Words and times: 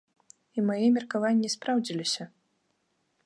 І 0.59 0.63
мае 0.69 0.87
меркаванні 0.95 1.53
спраўдзіліся. 1.55 2.23